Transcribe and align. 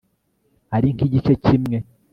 ari 0.75 0.87
nk 0.95 1.01
igice 1.07 1.33
kimwe 1.43 1.77